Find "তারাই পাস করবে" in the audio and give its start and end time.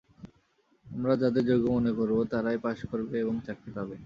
2.31-3.15